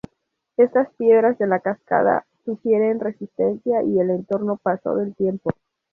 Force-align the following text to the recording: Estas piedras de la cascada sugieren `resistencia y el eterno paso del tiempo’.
Estas 0.57 0.91
piedras 0.95 1.37
de 1.37 1.45
la 1.45 1.59
cascada 1.59 2.25
sugieren 2.43 2.99
`resistencia 3.01 3.83
y 3.83 3.99
el 3.99 4.09
eterno 4.09 4.57
paso 4.57 4.95
del 4.95 5.15
tiempo’. 5.15 5.51